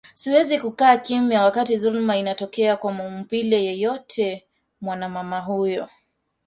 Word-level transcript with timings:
Siwezi 0.15 0.59
kukaa 0.59 0.97
kimya 0.97 1.43
wakati 1.43 1.77
dhulma 1.77 2.17
inatokea 2.17 2.77
kwa 2.77 2.93
kiumbe 2.95 3.49
yeyote 3.63 4.47
mwanamama 4.81 5.39
huyo 5.39 5.89